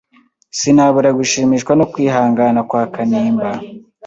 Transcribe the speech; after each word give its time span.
Sinabura 0.59 1.09
gushimishwa 1.19 1.71
no 1.79 1.85
kwihangana 1.91 2.59
kwa 2.69 2.83
Kanimba. 2.93 3.49